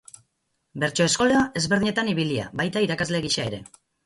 [0.83, 3.63] Bertso eskola ezberdinetan ibilia, baita irakasle gisa ere.